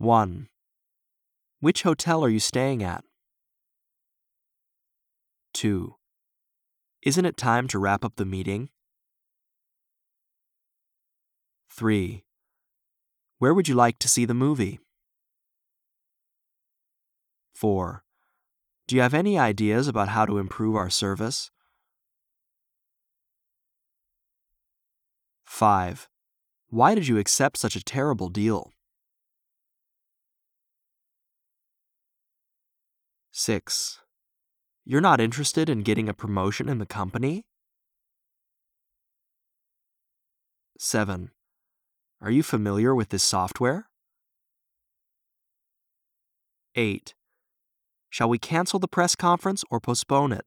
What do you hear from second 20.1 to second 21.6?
to improve our service?